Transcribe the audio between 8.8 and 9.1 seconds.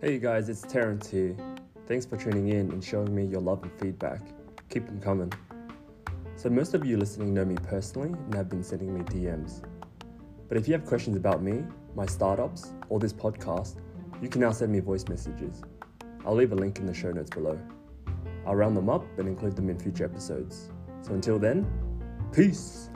me